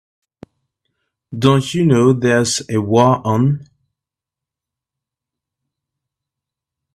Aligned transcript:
Don't 1.37 1.75
you 1.75 1.85
know 1.85 2.11
there's 2.11 2.63
a 2.71 2.81
war 2.81 3.21
on? 3.23 3.67